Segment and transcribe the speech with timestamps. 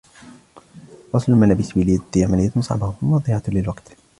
[1.15, 3.97] غسل الملابس باليد عملية صعبة ومضيعة للوقت.